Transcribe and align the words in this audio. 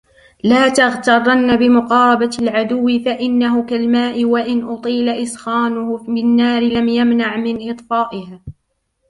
لَا 0.43 0.69
تَغْتَرَّنَّ 0.69 1.55
بِمُقَارَبَةِ 1.55 2.37
الْعَدُوِّ 2.41 2.99
فَإِنَّهُ 3.05 3.65
كَالْمَاءِ 3.65 4.25
وَإِنْ 4.25 4.69
أُطِيلَ 4.69 5.09
إسْخَانُهُ 5.09 5.97
بِالنَّارِ 5.97 6.61
لَمْ 6.63 6.87
يَمْنَعْ 6.87 7.37
مِنْ 7.37 7.69
إطْفَائِهَا 7.69 8.41